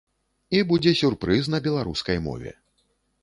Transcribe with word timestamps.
І 0.59 0.61
будзе 0.71 0.93
сюрпрыз 1.01 1.51
на 1.55 1.59
беларускай 1.69 2.17
мове. 2.31 2.51